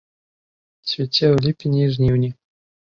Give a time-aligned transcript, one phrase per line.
[0.89, 2.29] Цвіце ў ліпені і жніўні.